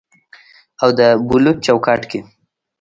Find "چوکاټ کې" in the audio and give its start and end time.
1.65-2.19